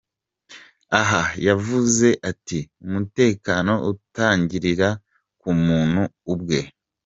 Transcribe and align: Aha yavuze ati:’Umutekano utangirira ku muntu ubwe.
Aha 0.99 1.23
yavuze 1.47 2.07
ati:’Umutekano 2.31 3.73
utangirira 3.91 4.89
ku 5.39 5.49
muntu 5.65 6.01
ubwe. 6.33 6.59